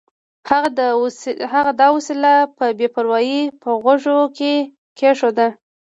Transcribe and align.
هغه 1.53 1.71
دا 1.83 1.87
وسیله 1.97 2.33
په 2.57 2.65
بې 2.77 2.87
پروایۍ 2.95 3.39
په 3.61 3.69
غوږو 3.81 4.17
کې 4.37 4.53
کېښوده 4.97 5.47